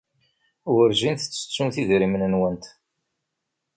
[0.73, 2.65] Werjin tettettumt idrimen-nwent.